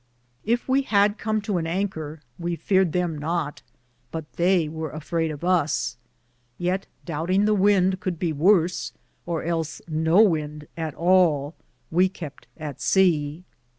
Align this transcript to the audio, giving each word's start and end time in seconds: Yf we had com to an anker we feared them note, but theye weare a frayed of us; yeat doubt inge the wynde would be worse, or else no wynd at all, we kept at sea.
Yf 0.47 0.67
we 0.67 0.81
had 0.81 1.19
com 1.19 1.41
to 1.41 1.59
an 1.59 1.67
anker 1.67 2.21
we 2.39 2.55
feared 2.55 2.91
them 2.91 3.19
note, 3.19 3.61
but 4.09 4.33
theye 4.33 4.67
weare 4.67 4.89
a 4.89 4.99
frayed 4.99 5.29
of 5.29 5.43
us; 5.43 5.95
yeat 6.57 6.87
doubt 7.05 7.29
inge 7.29 7.45
the 7.45 7.53
wynde 7.55 7.99
would 8.03 8.17
be 8.17 8.33
worse, 8.33 8.93
or 9.27 9.43
else 9.43 9.79
no 9.87 10.19
wynd 10.19 10.67
at 10.75 10.95
all, 10.95 11.53
we 11.91 12.09
kept 12.09 12.47
at 12.57 12.81
sea. 12.81 13.43